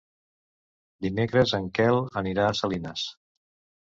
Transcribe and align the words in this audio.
Dimecres 1.07 1.53
en 1.59 1.67
Quel 1.79 2.01
anirà 2.23 2.47
a 2.49 2.59
Salines. 2.61 3.05